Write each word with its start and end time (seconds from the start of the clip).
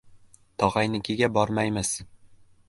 —Tog‘angnikiga 0.63 1.29
bormaymiz. 1.37 1.93